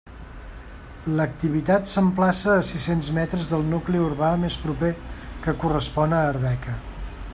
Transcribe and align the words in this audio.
L'activitat 1.19 1.89
s'emplaça 1.91 2.55
a 2.55 2.63
sis-cents 2.69 3.11
metres 3.19 3.51
del 3.51 3.67
nucli 3.75 4.01
urbà 4.07 4.31
més 4.45 4.57
proper, 4.67 4.91
que 5.45 5.57
correspon 5.65 6.17
a 6.19 6.25
Arbeca. 6.33 6.79